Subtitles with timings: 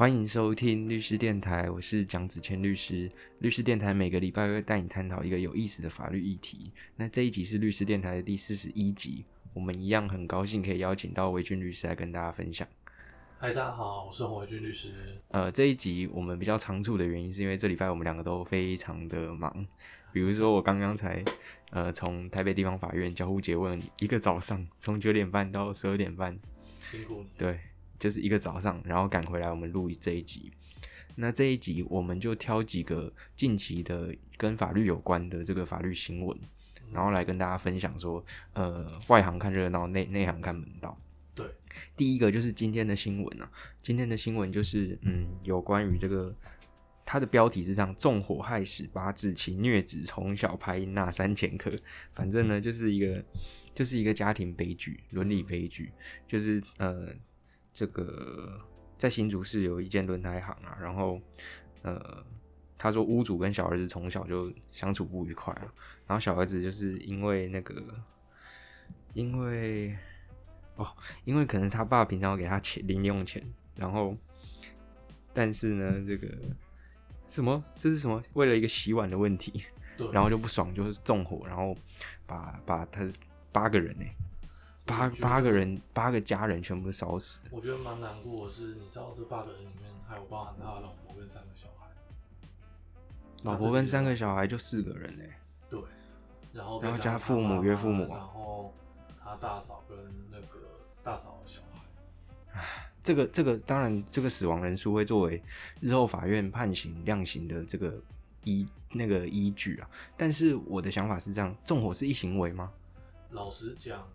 [0.00, 3.12] 欢迎收听律师电台，我是蒋子谦律师。
[3.40, 6.72] 律师电台每个礼拜会带你探讨一个有意思的法律议题。
[6.96, 12.66] 那这一集是律师电台的第四十一集，我们一样很高兴可以邀请到维军律师来跟大家分享。
[13.38, 15.18] 嗨，大家好，我是洪维军律师。
[15.28, 19.54] 呃，这一集我们比较仓促的原因，是因为这礼拜我们两个都非常的忙。
[20.14, 21.22] 比如说，我刚刚才
[21.72, 26.38] 呃从台北地方法院交互诘问一个早上，从九点半到十二点半，
[26.90, 27.28] 辛苦你。
[27.36, 27.60] 对，
[28.00, 30.50] 就是一个早上，然后赶回来我们录这一集。
[31.14, 36.36] 那这一集我们就挑几个近期的跟法律有关的这个法律新闻，
[36.92, 38.24] 然后来跟大家分享说，
[38.54, 40.98] 呃，外行看热闹，内内行看门道。
[41.34, 41.46] 对，
[41.96, 43.48] 第一个就是今天的新闻啊，
[43.82, 46.34] 今天的新闻就是嗯，有关于这个。
[47.02, 51.68] 它的标题是这样：纵火害死八至情虐子，从小拍音那三千克。
[52.14, 53.24] 反正呢，就是一个，
[53.74, 55.90] 就是一个家庭悲剧，伦理悲剧。
[56.28, 57.08] 就是呃，
[57.72, 58.60] 这个
[58.98, 61.20] 在新竹市有一间轮胎行啊，然后
[61.82, 62.24] 呃，
[62.76, 65.72] 他说屋主跟小儿子从小就相处不愉快啊，
[66.06, 67.82] 然后小儿子就是因为那个，
[69.14, 69.96] 因为
[70.76, 70.88] 哦，
[71.24, 73.42] 因为可能他爸平常给他钱零用钱，
[73.76, 74.16] 然后
[75.32, 76.28] 但是呢，这个。
[77.28, 77.62] 什么？
[77.76, 78.20] 这是什么？
[78.32, 79.62] 为了一个洗碗的问题，
[80.12, 81.76] 然后就不爽，就是纵火，然后
[82.26, 83.08] 把把他
[83.52, 84.04] 八个人呢，
[84.90, 87.38] 八八个人，八个家人全部都烧死。
[87.50, 91.86] 我觉得蛮难过的是，你知道这八个人里面还有包含他的老婆跟三个小孩。
[93.42, 95.24] 老婆跟三个小孩就四个人呢。
[95.70, 95.80] 对，
[96.52, 98.74] 然后然后加父母、岳父母，然后
[99.22, 99.96] 他大嫂跟
[100.30, 100.58] 那个
[101.02, 102.60] 大嫂的小孩。
[102.60, 102.86] 唉。
[103.02, 105.42] 这个这个当然，这个死亡人数会作为
[105.80, 107.98] 日后法院判刑量刑的这个
[108.44, 109.88] 依那个依据啊。
[110.18, 112.70] 但是我的想法是这样：纵火是一行为吗？
[113.30, 114.06] 老实讲，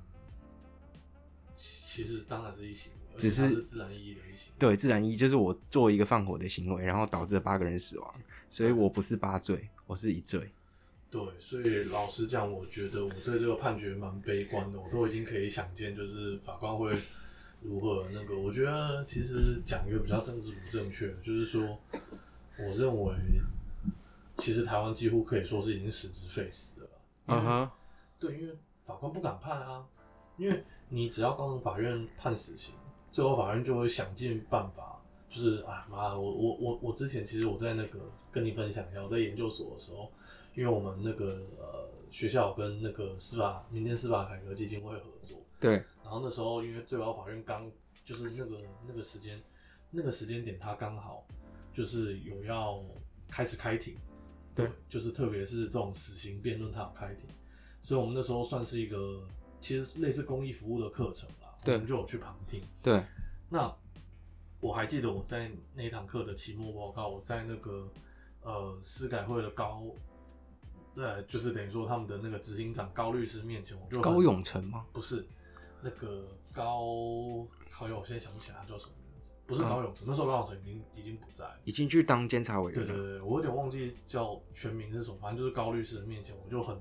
[1.96, 4.60] 其实当然是一起，只是自然意义的一行为。
[4.60, 8.16] 对，自然意义就是我做一个放火的行为，然后导致了八个人死亡，
[8.50, 10.52] 所以我不是八罪，我是一罪。
[11.10, 14.80] 对，所以老实讲，我觉得我对这个判决蛮悲观的。
[14.80, 16.98] 我都已经可以想见，就是法官会。
[17.62, 18.38] 如何那个？
[18.38, 21.80] 我觉得其实讲一个比较政治不正确，就是说，
[22.60, 23.16] 我认为
[24.38, 26.90] 其实台湾几乎可以说是已经实质废死了。
[27.26, 27.72] 嗯哼，
[28.20, 28.54] 对，因为
[28.86, 29.84] 法官不敢判啊，
[30.38, 32.74] 因为你只要高等法院判死刑，
[33.12, 38.00] 最后法院就会想尽办法，就是啊妈，我我我我之前其实我在那个
[38.32, 40.12] 跟你分享一下，我在研究所的时候，
[40.56, 45.38] 因为我们那个呃学校跟那个司法民间司法改革基金会合作。
[45.60, 45.84] 对。
[46.04, 47.70] 然后那时候，因为最高法院刚
[48.04, 49.42] 就是那个那个时间，
[49.90, 51.26] 那个时间点，他刚好
[51.74, 52.84] 就是有要
[53.28, 53.96] 开始开庭，
[54.54, 57.26] 对，就是特别是这种死刑辩论，他要开庭，
[57.82, 59.28] 所以我们那时候算是一个
[59.66, 62.62] 其实类似公益服务的课程啦，我们就有去旁听。
[62.84, 63.04] 对，
[63.50, 63.76] 那
[64.60, 67.90] 我还记得我在那一堂课的期末报告，我在那个
[68.44, 69.82] 呃司改会的高，
[70.94, 74.86] 呃，就是等于说他们的那个执行长高律师面前，我就高永成吗？
[74.94, 75.26] 不是。
[75.82, 82.88] 那个高好友，我现在想不起来他叫什么名字，不是高永成，那时候高永成已经已经不在，已经去当监察委员了。
[82.88, 86.78] 对对对，我有点忘记叫全名是什么，反正就是高律师的面前，我就很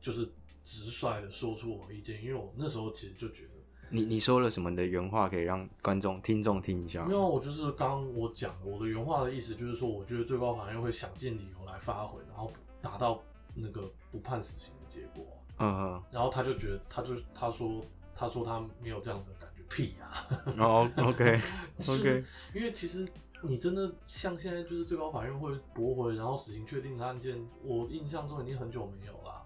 [0.00, 0.28] 就是
[0.62, 3.50] 直率的说出我意见，因为我那时候其实就觉得，
[3.90, 7.04] 你你说了什么的原话，可以让观众听众听一下。
[7.04, 12.50] 没有，我就是刚我讲的，我的原话的意思就是说，我觉得最高法院会想尽理由来发回，然后
[12.80, 13.22] 达到
[13.54, 15.24] 那个不判死刑的结果。
[15.58, 17.84] 嗯嗯，然后他就觉得，他就他说。
[18.20, 20.26] 他说他没有这样的感觉，屁啊！
[20.58, 21.40] 哦，OK
[21.86, 23.06] OK， 因为其实
[23.42, 29.37] 你真的像现在就是最高法院会驳回，然后死刑确定的案件，我印象中已经很久没有了，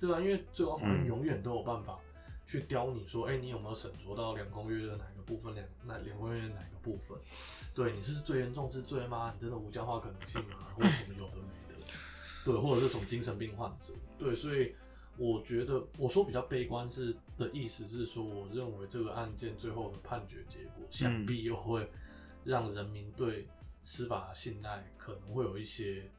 [0.00, 0.20] 对吧？
[0.20, 1.98] 因为最高法院永远都有办法
[2.46, 7.18] 去刁你说，哎，你有没有审酌到两公约的哪个部分，两那两公约的哪个部分？
[7.74, 9.32] 对，你是最严重之罪吗？
[9.34, 10.56] 你真的无教化可能性吗？
[10.74, 11.86] 或者什么有的没的？
[12.44, 13.92] 对，或者是什么精神病患者？
[14.18, 14.74] 对，所以。
[15.16, 21.86] 我觉得我说比较悲观是的意思是说，我认为这个案件最后的判决结果，想必又会
[22.42, 23.46] 让人民对
[23.84, 26.10] 司法信赖可能会有一些，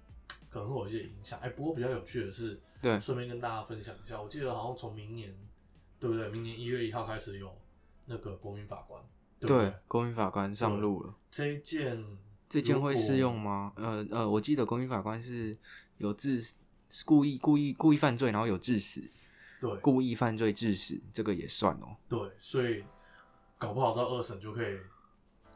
[0.52, 1.40] 可能会有一些影响。
[1.40, 5.36] 哎，不过比较有趣的是，对，顺便跟大家分享一下，我记得好像从明年，
[6.00, 6.30] 对不对？
[6.30, 7.58] 明年一月一号开始有
[8.06, 9.02] 那个国民法官，
[9.40, 11.16] 对，国民法官上路了。
[11.32, 12.06] 这一件，
[12.50, 13.72] 这件会适用吗？
[13.78, 15.58] 呃呃，我记得国民法官是
[15.98, 16.54] 有致死
[17.06, 19.10] 故意故意故意犯罪，然后有致死。
[19.62, 21.96] 对，故意犯罪致死，这个也算哦。
[22.10, 22.84] 对，所以
[23.60, 24.76] 搞不好到二审就可以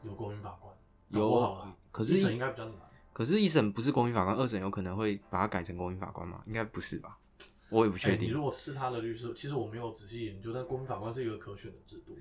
[0.03, 0.71] 有公民法官。
[1.09, 2.75] 有好了，可是一审应该比较难。
[3.15, 6.43] 可是，一审不是公民法官，二审有可能会把它改成公民法官吗？
[6.45, 7.17] 应该不是吧？
[7.69, 8.27] 我也不确定。
[8.27, 12.17] 你如果是他的律师，其实我没有仔细研究，但公民法官是一个可选的制度。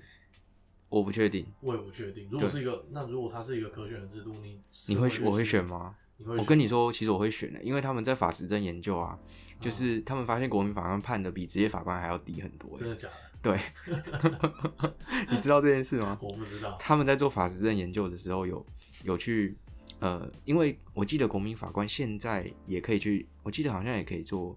[0.87, 2.29] 我不确定，我也不确定。
[2.31, 5.61] 如果是一个，那如果它是一个可选的制度，你你会我会会选？
[5.65, 5.93] 吗？
[6.15, 6.37] 你会？
[6.37, 9.19] 我跟你，说，其实我会选的，因为他们在法实证研究啊，
[9.59, 12.77] 就是他们发现国民法官判的比职业法官还要低很多。
[12.79, 13.13] 真的假的？
[13.41, 13.59] 对，
[15.29, 16.17] 你知道这件事吗？
[16.21, 16.77] 我不知道。
[16.79, 18.65] 他们在做法实证研究的时候，有
[19.03, 19.57] 有去
[20.05, 24.55] 呃，因为我记得国民法官现在也可以去，我记得好像也可以做，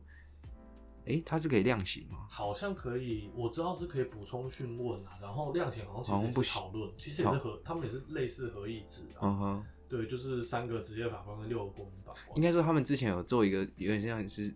[1.07, 2.27] 诶，他是可以量刑吗？
[2.29, 9.21] 好像可以，我知道是可以补充讯问啊，然后量刑好好像其实像不讨论，其实也是合，他们也是类似合议制啊。
[9.23, 12.37] 嗯哼，对，就是三个职业法官跟六个国民法官。
[12.37, 14.55] 应该说他们之前有做一个有点像是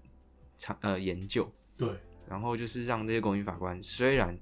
[0.59, 1.89] 长呃研究，对，
[2.29, 4.39] 然后就是让这些国民法官，虽然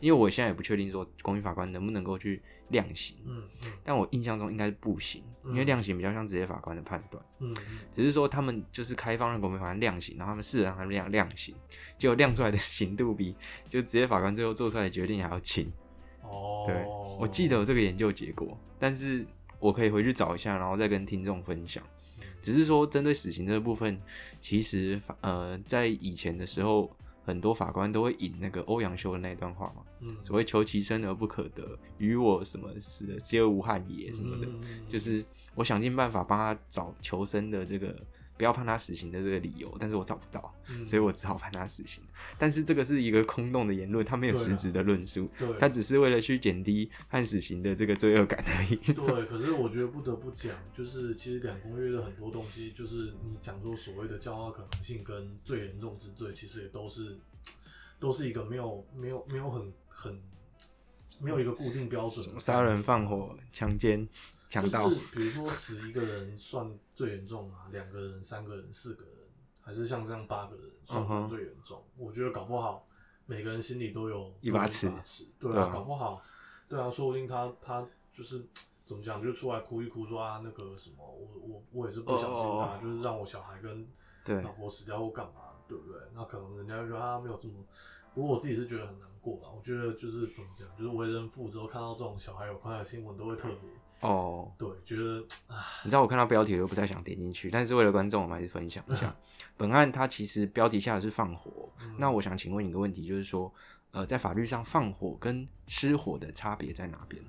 [0.00, 7.22] 因为我现在也不确定说公民法官能不能够去量刑，嗯嗯但我印象中应该是不行，因为嗯量刑比较像职业法官的判断。
[7.40, 11.54] 嗯嗯，只是说他们就是开放让国民法官量刑，然后他们试着让他们量量刑，
[11.98, 13.34] 结果量出来的刑度比
[13.68, 15.70] 就职业法官最后做出来的决定还要轻。
[16.22, 16.84] 哦，对，
[17.18, 19.26] 我记得有这个研究结果，但是
[19.58, 21.82] 我可以回去找一下，然后再跟听众分享。
[21.84, 21.90] 嗯
[22.42, 23.98] 只是说针对死刑这个部分，
[24.38, 26.94] 其实呃在以前的时候，
[27.24, 34.48] 很多法官都会引那个欧阳修的那一段话嘛，嗯，所谓求其生而不可得，与我什么死的皆无憾也什么的。
[34.88, 35.24] 就是
[35.54, 37.96] 我想尽办法帮他找求生的这个
[38.36, 42.02] 不要判他死刑的这个理由，但是我找不到，嗯所以我只好判他死刑。
[42.38, 48.76] 但是这个是一个空洞的言论，他没有实质的论述，对他只是为了去减低判死刑的这个罪恶感而已。
[48.76, 57.16] 对，可是我觉得不得不讲，就是其实两公约的很多东西，就是你讲说所谓的骄傲可能性跟最严重之罪，其实也都是
[58.00, 60.20] 都是一个没有没有没有很很
[61.22, 64.08] 没有一个固定标准杀人、放火、强奸、
[64.48, 69.14] 强盗就，是比如说死一个人算最严重啊，两个人、三个人、四个人，
[69.60, 71.82] 还是像这样八个人算嗯哼最严重？
[71.96, 72.86] 我觉得搞不好
[73.26, 74.88] 每个人心里都有一把尺
[75.38, 76.22] 对啊，搞不好，
[76.68, 78.46] 对啊，说不定他他就是
[78.84, 83.86] 怎么讲，就出来哭一哭说啊那个什么，我我我也是不小心、啊哦就是让我小孩跟
[84.42, 86.00] 老婆死掉或干嘛，对不对？
[86.14, 87.54] 那可能人家就觉得他没有这么。
[88.14, 93.70] 不过我自己是觉得很难过吧，我觉得就是怎么讲，就是为人父之后看到这种小孩有快乐新闻都会特别
[94.08, 94.52] 哦。
[94.58, 95.24] 对，觉得
[95.82, 99.14] 你知道我看到标题我就不太想点进去，但是为了观众，我们还是分享一下。
[99.56, 103.52] 本案它其实标题下的是放火，嗯那我想请问你一个问题，就是说，
[103.92, 107.22] 呃，在法律上放火跟失火的差别在哪边？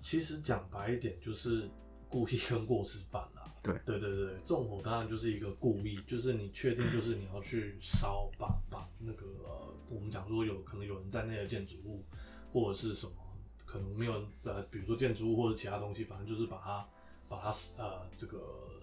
[0.00, 1.68] 其实讲白一点，就是
[2.08, 3.42] 故意跟过失犯啦。
[3.62, 12.04] 对对对对，纵火当然就是一个故意，就是你确定就是你要去烧把把那个呃，我们讲说有可能有人在内的建筑物
[12.52, 13.12] 或者是什么，
[13.76, 16.88] 可能没有人在，比如说建筑物或者其他东西，反正就是把它
[17.28, 18.40] 把它呃这个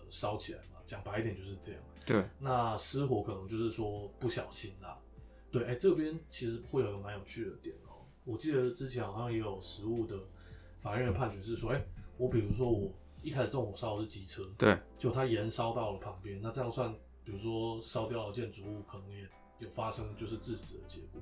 [0.10, 0.80] 烧起来嘛。
[0.86, 1.81] 讲白一点就是这样。
[2.06, 5.00] 对，那失火可能就是说不小心啦。
[5.50, 10.18] 对，哎、这边其实会有一个蛮有趣的点哦、我记得之前好像也有实物的
[10.81, 11.81] 法院的判决是说，哎、
[12.18, 12.92] 我比如说我
[13.22, 16.94] 一开始纵火烧的是机车，对，就它延烧到了旁边，那这样算，
[17.24, 19.28] 比如说烧掉了建筑物，可能也
[19.60, 21.22] 有发生就是致死的结果，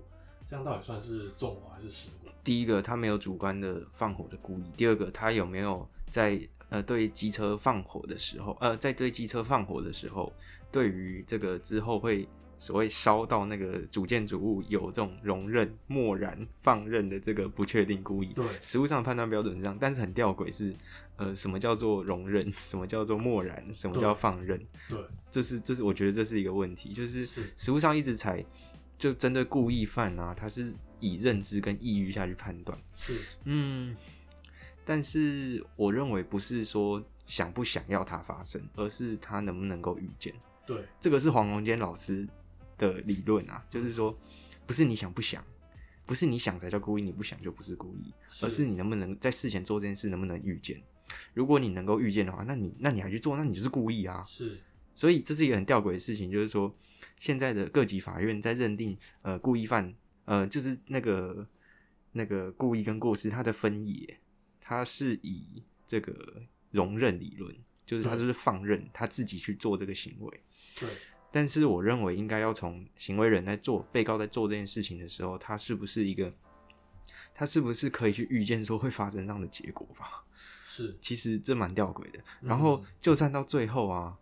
[0.51, 2.29] 这样到底算是纵火还是失火？
[2.43, 6.37] 第一个他没有主观的放火的故意，第二个他有没有在
[6.67, 10.33] 呃对机车放火的时候，呃在对机车放火的时候，
[10.69, 12.27] 对于这个之后会
[12.57, 18.33] 所谓烧到那个主建筑物有这种容忍、漠然、放任的这个不确定故意。
[18.33, 20.75] 对实物上的判断标准是这样，但是很吊诡是，
[21.15, 24.99] 呃，什么叫做容忍，什么叫做漠然，什么叫放任，对，
[25.31, 28.45] 这是这是我觉得这是一个问题，就是是实物上一直采
[29.01, 33.97] 就针对故意犯啊，他是以认知跟意欲下去判断，是，嗯，
[34.85, 40.31] 但是我认为不是说想不想要它发生，而是他能不能够预见，
[40.67, 42.27] 对，这个是黄荣坚老师
[42.77, 44.15] 的理论啊，就是说
[44.67, 45.43] 不是你想不想。
[46.07, 50.81] 不是你想才叫故意，你不想就不是故意，是而是你能不能在事前做这件事能不能预见。
[51.33, 54.21] 如果你能够预见的话，那你那你还去做，那你就是故意啊。
[54.27, 54.59] 是，
[54.93, 56.75] 所以这是一个很吊诡的事情，就是说，
[57.21, 59.93] 现在的各级法院在认定呃故意犯，
[60.25, 61.47] 呃就是那个
[62.13, 64.19] 那个故意跟过失，它的分野，
[64.59, 70.41] 它是以这个容忍理论，就是他对就是放任他自己去做这个行为。
[70.79, 70.89] 对，
[71.31, 76.33] 但是我认为应该要从行为人在做被告在做这件事情的时候，他是不是一个，
[77.35, 80.23] 他是不是可以去预见说会发生这样的结果吧？
[80.65, 82.19] 是，其实这蛮吊诡的。
[82.41, 84.17] 然后嗯就算到最后啊，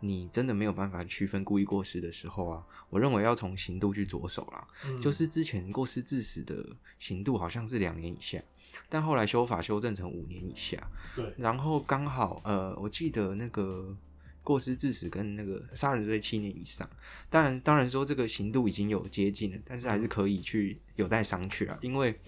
[0.00, 4.66] 你真的没有办法区分故意过失的时候啊，我认为要从刑度去着手啦。
[4.84, 6.64] 嗯就是之前过失致死的
[6.98, 8.42] 刑度好像是两年以下，
[8.88, 10.90] 但后来修法修正成五年以下。
[11.14, 13.96] 对，然后刚好呃，我记得那个
[14.42, 16.88] 过失致死跟那个杀人罪七年以上，
[17.28, 22.18] 当然当然说这个刑度已经有接近了，但是还是可以去有待商榷啊，因为，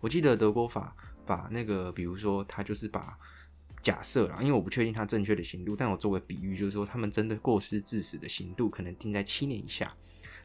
[0.00, 3.18] 我记得德国法把那个，比如说他就是把
[3.82, 9.92] 假设啦，因为我不确定它正确的刑度，但我做个比喻，就是说他们针对过失致死的刑度可能定在七年以下，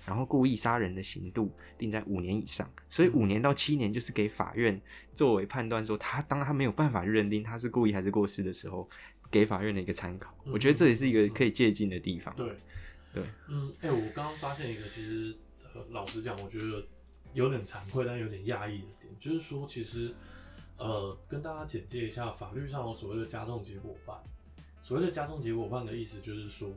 [0.07, 4.81] 然后故意杀人的刑度定在五年以上，所以五年到七年就是给法院
[5.13, 8.89] 作为判断说他当他没有办法认定他是故意还是过失的时候，
[9.29, 10.35] 给法院的一个参考。
[10.45, 12.33] 我觉得这也是一个可以借鉴的地方。
[12.35, 12.51] 对，
[13.13, 15.35] 对，嗯，哎、我刚刚发现一个，其实
[15.75, 16.83] 呃，老实讲，我觉得
[17.33, 20.15] 有点惭愧，但有点讶异的点，就是说，其实
[20.77, 24.15] 呃，跟大家简介一下，法律上有所谓的加重结果犯。
[24.81, 26.69] 所谓的加重结果犯的意思就是说，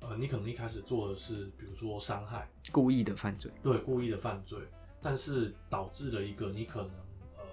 [0.00, 4.58] 呃，你可能一开始做的是，比如说伤害，故意的犯罪，对，故意的犯罪，
[5.00, 6.90] 但是导致了一个你可能
[7.36, 7.44] 呃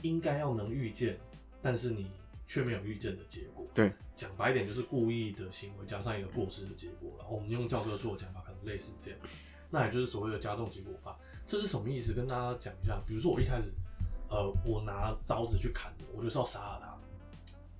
[0.00, 1.18] 应该要能预见，
[1.60, 2.10] 但是你
[2.46, 3.66] 却没有预见的结果。
[3.74, 7.36] 对，讲白一点就是故意的行为加上一个过失的结果然后。
[7.36, 9.20] 我们用教科书的讲法，可能类似这样。
[9.70, 11.14] 那也就是所谓的加重结果犯，
[11.46, 12.12] 这是什么意思？
[12.12, 13.00] 跟大家讲一下。
[13.06, 13.72] 比如说我一开始，
[14.32, 16.98] 呃，我拿刀子去砍人，我就是要杀了他，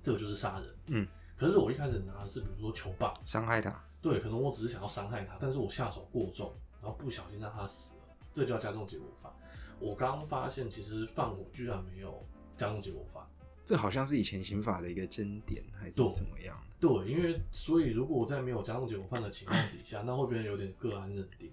[0.03, 0.69] 这个就是杀人。
[0.85, 9.33] 嗯，可是我一开始拿的是比如说球棒，伤害他，对，可能我只是想要伤害他，但是我下手过重，然后不小心让他死了，这叫加重结果犯。
[9.79, 12.23] 我刚刚发现，其实放火居然没有
[12.55, 13.23] 加重结果犯。
[13.65, 16.55] 这好像是以前刑法的一个争点，还是怎么样？
[16.79, 21.49] 对，因为所以如果我在没有加重结果犯的情况底下，那会变得有点个案认定，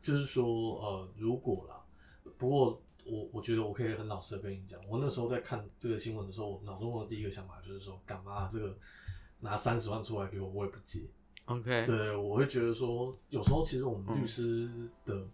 [0.00, 0.46] 就是说，
[0.80, 1.82] 呃，如果啦，
[2.36, 8.76] 不过我我觉得我可以很老实的跟你讲，我那时候在看这个新闻的时候，我脑中的第一个想法就是说，干嘛这个
[9.40, 11.00] 拿三十万出来给我，我也不接。
[11.46, 14.70] OK，对，我会觉得说，有时候其实我们律嗯师
[15.04, 15.26] 的，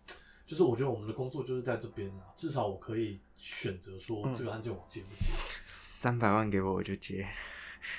[0.47, 5.31] 就是我觉得我们的工作就是在这边啊，至少我可以选择说嗯这个案件我接不接。
[5.67, 7.29] 三百万给我我就接。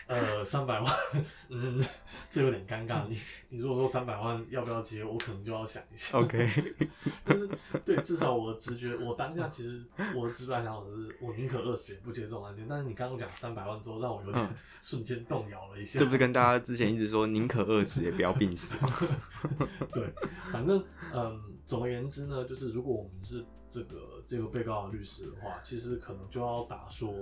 [0.07, 0.93] 呃，三百万，
[1.49, 1.83] 嗯，
[2.29, 3.07] 这有点尴尬。
[3.07, 3.17] 你
[3.49, 6.17] 你如果说三百万要不要接，我可能就要想一下。
[6.19, 6.49] OK，
[7.25, 7.49] 但是
[7.85, 9.83] 对，至少我的直觉，我当下其实
[10.15, 12.65] 我的直白想法是，我宁可饿死也不接这种案件。
[12.69, 15.99] 但是你刚刚讲三百万之后，让我有点嗯瞬间动摇了一下。
[15.99, 18.93] 这不是跟大家之前一直说宁可饿死也不要病死吗？
[19.93, 20.13] 对，
[20.51, 20.83] 反正
[21.13, 27.13] 嗯，总而言之呢，就是如果我们是这个这个被告的律师的话，其实可能就要打说，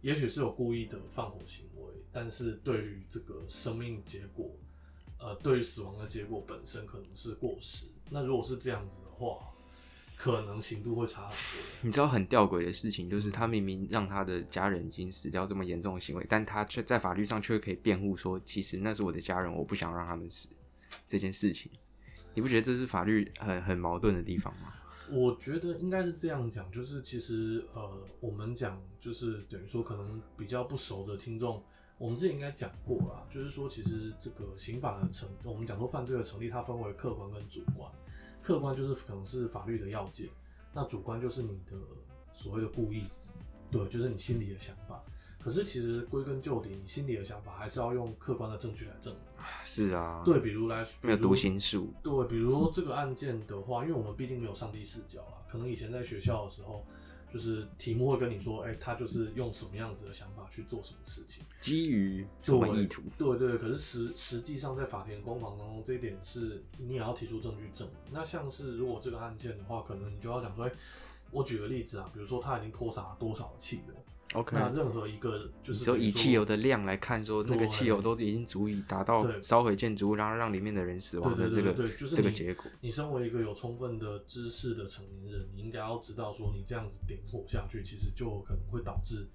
[0.00, 4.50] 也许是有故意的放火行为，但是对于这个生命结果，
[5.18, 7.86] 呃，对于死亡的结果本身可能是过失。
[8.10, 9.38] 那如果是这样子的话，
[10.16, 11.64] 可能刑度会差很多。
[11.82, 20.48] 你知道很吊诡的事情，就是他明明让他的家人已经死掉这么严重的行为，但他却在法律上却可以辩护说，其实那是我的家人，我不想让他们死
[21.06, 21.70] 这件事情。
[22.34, 24.74] 你不觉得这是法律很很矛盾的地方吗？
[25.10, 31.62] 我觉得应该是这样讲，就是其实呃，我们讲就是等于说可能比较不熟的听众，
[31.96, 37.90] 我们之前应该讲过啦，就是说其实这个刑法的成，我们讲说犯罪的成立，它分为客观跟主观，
[38.42, 40.28] 客观就是可能是法律的要件，
[40.72, 41.76] 那主观就是你的
[42.32, 43.04] 所谓的故意，
[43.70, 45.02] 对，就是你心里的想法。
[45.38, 49.22] 可是其实归根究底，你心里的想法还是要用客观的证据来证明。
[49.64, 56.84] 是啊，对，，比如来，没有读心术，对，比如说这个案件的话，因为我们毕竟没有上帝视角啦，可能以前在学校的时候，
[57.32, 63.02] 就是题目会跟你说，哎、他就是用什么样子的想法去做什么事情，基于什么意图？
[63.16, 68.12] 对对，可是实实际上在法庭攻防当中，这一点是你也要提出证据证明。
[68.12, 70.72] 那像是如果这个案件的话，可能你就要讲说，哎、
[71.30, 73.94] 我举个例子啊，比如说他已经泼洒了多少的汽油，
[74.34, 81.72] OK，那任何一个就是说以汽油的量来看，说那个汽油都已经足以达到烧毁建筑物，然后让里面的人死亡的这个
[82.14, 82.70] 这个结果。
[82.82, 89.26] 你身为一个有充分的知识的成年人，你应该要知道说，你这样子点火下去，其实就可能会导致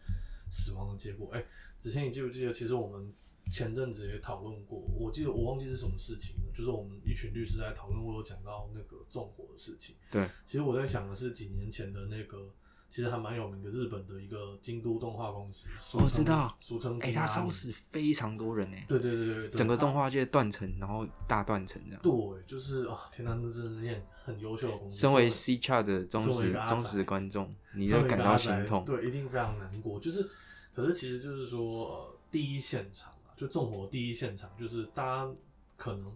[0.52, 1.32] 死亡的结果。
[1.34, 1.44] 哎、
[1.80, 2.54] 子谦，你记不记得？
[2.54, 3.12] 其实我们
[3.52, 9.96] 前阵子也讨论过，我记得我忘记是什么事情了，就是我们一群律师在讨论，我有讲到那个纵火的事情。
[10.12, 12.54] 对，其实我在想的是几年前的那个，
[12.94, 22.02] 其实还蛮有名的日本的一个京都动画公司，我知道哎、俗称京阿尼他烧死非常多人呢、对对对对对，整个动画界断层，然后大断层这样。
[22.04, 22.14] 对，
[22.46, 24.98] 就是啊，天哪，那真的是件很优秀的公司。
[24.98, 28.86] 身为 C 叉的忠身为一实忠实观众，你就感到心痛。
[28.86, 30.00] 对，一定非常难过。
[30.00, 30.30] 就是，
[30.76, 35.32] 可是其实就是说，呃，第一现场啊，就纵火第一现场，就是大家
[35.78, 36.16] 可能，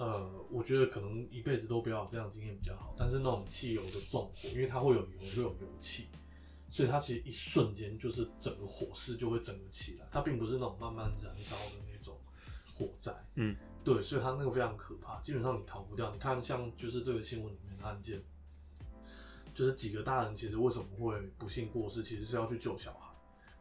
[0.00, 2.94] 呃，我觉得可能一辈子都不要有这样的经验比较好。
[2.96, 6.06] 但是那种汽油的纵火，因为它会有油，会有油气，
[6.70, 12.18] 所以它其实一瞬间就是整个火势就会整个起来，它并不是那种慢慢燃烧的那种
[12.74, 13.12] 火灾。
[13.34, 13.54] 嗯，
[13.84, 16.10] 对，所以它那个非常可怕，基本上你逃不掉。
[16.14, 18.22] 你看，像就是这个新闻里面的案件，
[19.54, 23.09] 就是几个大人其实为什么会不幸过世，其实是要去救小孩，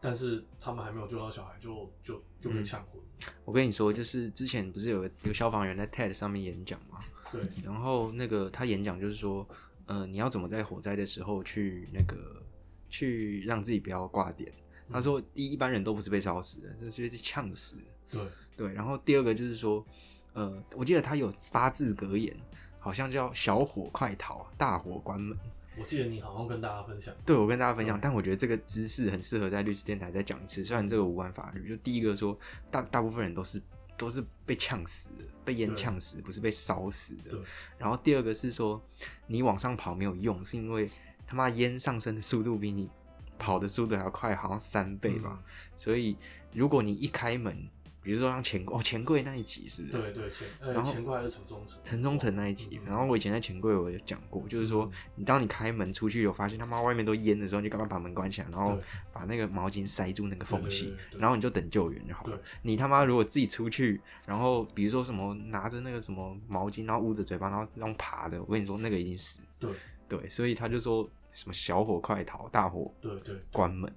[0.01, 3.33] 但是他们还没有救到小孩就就就被嗯呛昏了。
[3.43, 6.99] 我跟你说，就是之前不是有个有个消防员在 TED 上面演讲嘛，
[7.31, 9.47] 对，然后那个他演讲就是说，
[9.85, 12.41] 呃，你要怎么在火灾的时候去那个
[12.89, 14.51] 去让自己不要挂点。
[14.91, 17.83] 他说，第一，一般人都不是被烧死的，这是被呛死的。
[18.09, 18.27] 对
[18.57, 19.85] 对，然后第二个就是说，
[20.33, 22.35] 呃，我记得他有八字格言，
[22.79, 25.37] 好像叫“小火快逃，大火关门”。
[25.79, 30.63] 我记得你好像跟大家分享，对我跟大家分享，但我觉得这个知识很适合在律师电台再讲一次。
[30.65, 32.37] 虽然这个无关法律，就第一个说，
[32.69, 33.61] 大大部分人都是
[33.97, 37.37] 都是被呛死的，被烟呛死，不是被烧死的。
[37.77, 38.81] 然后第二个是说，
[39.27, 40.89] 你往上跑没有用，是因为
[41.25, 42.89] 他妈烟上升的速度比你
[43.37, 45.41] 跑的速度还要快，好像三倍吧。
[45.77, 46.17] 所以
[46.53, 47.67] 如果你一开门，
[48.01, 49.93] 比如说像钱哦钱柜那一集是不是？
[49.93, 51.79] 对对钱，然后钱柜还是城中城？
[51.83, 52.79] 城中城那一集。
[52.85, 58.77] 然后我以前在钱柜我有讲过，就是说你当你开门出去有发现他妈外面都淹的时候，你就赶快把门关起来，然后
[59.11, 62.39] 把那个毛巾塞住那个缝隙，然后你就等救援就好了。
[62.61, 69.41] 你他妈如果自己出去，然后比如说什么拿着那个什么毛巾，然后捂着嘴巴，然后用爬的，我跟你说那个已经死。
[69.59, 69.69] 对
[70.07, 73.93] 对，所以他就说什么小火快逃，大火对对关门。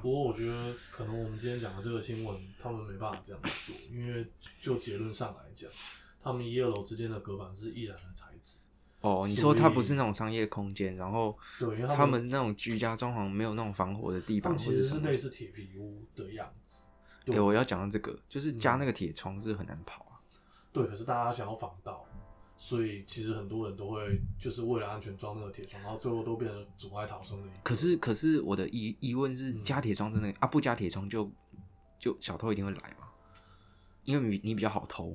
[0.00, 4.26] 不过我觉得可能我们今天讲的这个新闻，他们没办法这样做，因为
[4.60, 5.70] 就结论上来讲，
[6.22, 8.58] 他们一二楼之间的隔板是易燃的材质。
[9.00, 16.88] 哦，你说它不是那种商业空间，然后对，他们那种居家装潢没有那种防火的地板，其实是类似铁皮屋的样子。
[17.26, 20.16] 对，我要讲到这个，就是加那个铁窗是很难跑啊。
[20.72, 22.06] 对，可是大家想要防盗。
[22.64, 27.48] 所以其实很多人都会就是为了安全装那个铁窗，然后最后都变成阻碍逃生的。
[27.62, 30.46] 可是可是我的疑疑问是，加铁窗真的啊？
[30.46, 31.30] 不加铁窗就
[31.98, 33.06] 就小偷一定会来吗？
[34.04, 35.14] 因为你你比较好偷。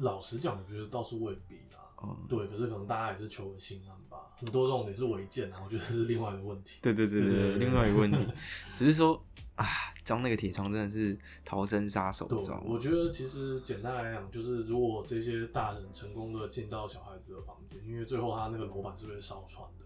[0.00, 1.80] 老实讲，我觉得倒是未必啦。
[2.02, 4.18] 嗯，对，可是可能大家也是求个心安吧。
[4.36, 6.80] 很多这种也是违建啊，我觉得是另外一个问题。
[6.82, 8.18] 对对对对，另外一个问题，
[8.74, 9.24] 只是说
[9.56, 9.64] 啊，
[10.10, 19.84] 装那个铁窗真的是逃生杀手，对，我觉得其实简单来讲，就是如果这些大人成功的进到小孩子的房间，因为最后他那个楼板是被烧穿的，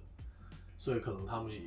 [0.79, 1.61] 所以可能他们也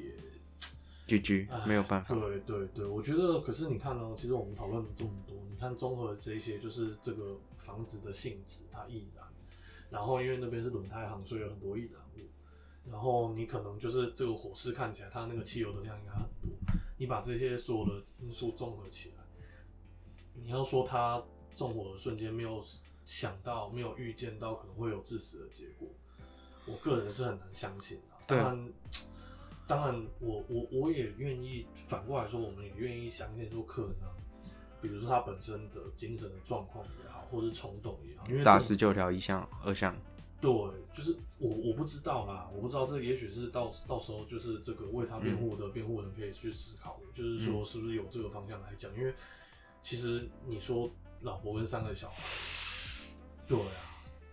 [1.06, 2.16] 居居没有办法。
[2.16, 9.24] 对对对，我觉得，可是你看呢，其实我们讨论了这么多，你看综合这些，就是这个房子的性质，它易燃，
[9.92, 12.22] 然后因为那边是轮胎行，所以有很多易燃物。
[12.90, 16.57] 然后你可能就是这个火势看起来，它那个汽油的量应该很多。
[16.98, 19.24] 你把这些所有的因素综合起来，
[20.34, 21.24] 你要说他
[21.56, 22.64] 纵火的瞬间没有
[23.06, 25.88] 想到、没有预见到可能会有致死的结果，
[26.66, 28.04] 我个人是很难相信的。
[28.26, 28.74] 当然，
[29.68, 34.10] 当然，我我我也愿意反过来说，我们也愿意相信说可能，
[34.82, 39.96] 比如说他本身的精神的状况也好，或是冲动也好，因为大十九条一项二项。
[40.40, 40.52] 对，
[40.94, 49.12] 就是我我不知道啦，我不知道这也许是到到时候就是这个为他辩护的辩护人可以去思考的，就是说是不是有这个方向来讲，因为
[49.82, 50.88] 其实你说
[51.22, 52.24] 老婆跟三个小孩，
[53.48, 53.66] 对啊，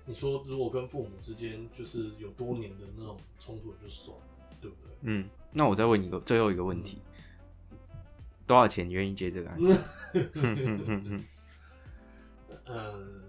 [0.04, 4.24] 你说如果跟父母之间就是有多年的那种冲突就算了，
[4.60, 4.92] 对不对？
[5.00, 7.00] 嗯，那我再问一个最后一个问题，
[8.46, 9.80] 多少钱你愿意接这个案子？
[12.66, 13.24] 嗯。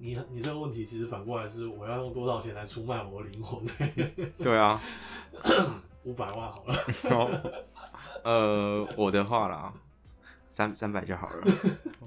[0.00, 3.62] 你你这个问题其实反过来是我要用多少钱来出卖我的灵魂？
[4.38, 4.80] 对啊，
[6.04, 7.64] 五百万好了。
[8.24, 9.72] 呃，我的话啦，
[10.48, 11.46] 三三百就好了。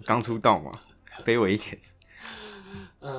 [0.06, 0.72] 刚出道嘛，
[1.24, 1.80] 卑微一点。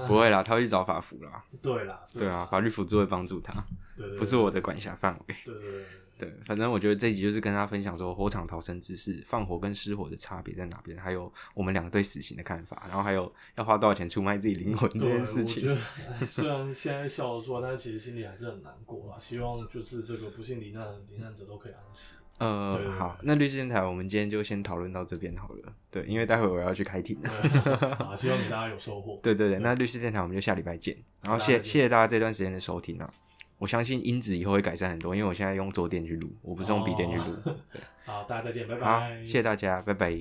[0.08, 1.44] 不会啦，他会去找法服啦。
[1.62, 3.52] 对啦，对啊，法律辅助会帮助他。
[3.96, 5.36] 对，不是我的管辖范围。
[5.44, 5.86] 对对对。
[6.16, 15.68] 对，反正我觉得这集就是跟大家分享说火场逃生知识，放火跟失火的差别在哪边，还有我们两个对死刑的看法，然后还有要花多少钱出卖自己灵魂这件事情。
[15.70, 15.80] 我觉
[16.20, 19.18] 得虽然现在笑得出来，但是其实心里还是很难过啊。
[19.18, 22.14] 希望就是这个不幸罹难罹难者都可以安息。
[22.38, 25.72] 呃，好，那律师电台我们今天就先讨论到这边好了。
[25.90, 27.30] 对，因为待会我要去开庭了。
[27.98, 29.20] 好，希望大家有收获。
[29.22, 30.96] 对对对，那律师电台我们就下礼拜见。
[31.22, 33.12] 然后谢谢谢大家这段时间的收听啊。
[33.58, 37.36] 我相信音质以后会改善很多，因为我现在用坐垫去录，我不是用笔电去录。
[38.04, 38.86] 好，大家再见，拜拜。
[38.86, 40.14] 好，谢谢大家，拜拜。